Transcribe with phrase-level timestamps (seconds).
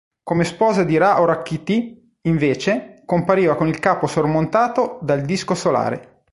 [0.23, 6.23] Come sposa di Ra-Horakhti, invece, compariva con il capo sormontato dal disco solare.